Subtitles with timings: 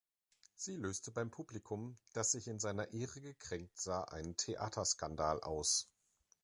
[0.55, 5.91] Sie löste beim Publikum, das sich in seiner Ehre gekränkt sah, einen Theaterskandal aus.